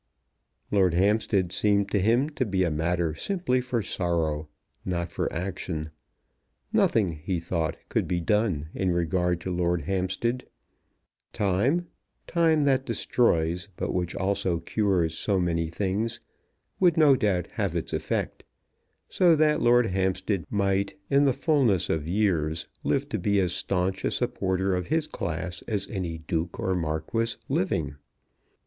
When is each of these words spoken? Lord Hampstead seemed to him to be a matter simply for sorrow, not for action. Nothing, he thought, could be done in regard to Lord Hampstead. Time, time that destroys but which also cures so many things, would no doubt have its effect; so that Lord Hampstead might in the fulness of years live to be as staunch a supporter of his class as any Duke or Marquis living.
Lord 0.71 0.95
Hampstead 0.95 1.51
seemed 1.51 1.91
to 1.91 1.99
him 2.01 2.31
to 2.31 2.43
be 2.43 2.63
a 2.63 2.71
matter 2.71 3.13
simply 3.13 3.61
for 3.61 3.83
sorrow, 3.83 4.49
not 4.83 5.11
for 5.11 5.31
action. 5.31 5.91
Nothing, 6.73 7.11
he 7.23 7.39
thought, 7.39 7.77
could 7.87 8.07
be 8.07 8.19
done 8.19 8.69
in 8.73 8.89
regard 8.89 9.39
to 9.41 9.55
Lord 9.55 9.83
Hampstead. 9.83 10.45
Time, 11.33 11.85
time 12.25 12.63
that 12.63 12.83
destroys 12.83 13.69
but 13.75 13.93
which 13.93 14.15
also 14.15 14.59
cures 14.61 15.15
so 15.15 15.39
many 15.39 15.67
things, 15.67 16.19
would 16.79 16.97
no 16.97 17.15
doubt 17.15 17.51
have 17.51 17.75
its 17.75 17.93
effect; 17.93 18.41
so 19.07 19.35
that 19.35 19.61
Lord 19.61 19.85
Hampstead 19.85 20.45
might 20.49 20.97
in 21.11 21.25
the 21.25 21.31
fulness 21.31 21.91
of 21.91 22.07
years 22.07 22.67
live 22.83 23.07
to 23.09 23.19
be 23.19 23.39
as 23.39 23.53
staunch 23.53 24.03
a 24.03 24.09
supporter 24.09 24.73
of 24.73 24.87
his 24.87 25.05
class 25.05 25.61
as 25.67 25.87
any 25.91 26.17
Duke 26.17 26.59
or 26.59 26.73
Marquis 26.73 27.35
living. 27.47 27.97